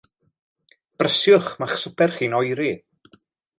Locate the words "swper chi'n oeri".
1.83-2.73